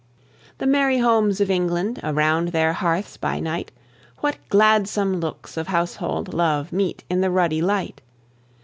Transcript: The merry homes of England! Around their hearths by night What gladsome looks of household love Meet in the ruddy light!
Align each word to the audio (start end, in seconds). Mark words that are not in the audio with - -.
The 0.57 0.65
merry 0.65 0.97
homes 0.97 1.39
of 1.41 1.51
England! 1.51 1.99
Around 2.03 2.47
their 2.47 2.73
hearths 2.73 3.17
by 3.17 3.39
night 3.39 3.71
What 4.21 4.39
gladsome 4.49 5.19
looks 5.19 5.57
of 5.57 5.67
household 5.67 6.33
love 6.33 6.73
Meet 6.73 7.03
in 7.07 7.21
the 7.21 7.29
ruddy 7.29 7.61
light! 7.61 8.01